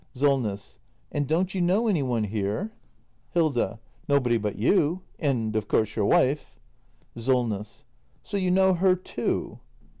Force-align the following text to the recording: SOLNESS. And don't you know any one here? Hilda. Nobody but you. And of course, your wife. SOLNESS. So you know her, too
SOLNESS. 0.15 0.79
And 1.11 1.27
don't 1.27 1.53
you 1.53 1.61
know 1.61 1.87
any 1.87 2.01
one 2.01 2.23
here? 2.23 2.71
Hilda. 3.35 3.79
Nobody 4.09 4.39
but 4.39 4.55
you. 4.57 5.01
And 5.19 5.55
of 5.55 5.67
course, 5.67 5.95
your 5.95 6.05
wife. 6.05 6.59
SOLNESS. 7.15 7.85
So 8.23 8.35
you 8.35 8.49
know 8.49 8.73
her, 8.73 8.95
too 8.95 9.59